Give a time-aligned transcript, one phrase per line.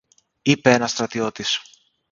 [0.41, 1.59] είπε ένας στρατιώτης.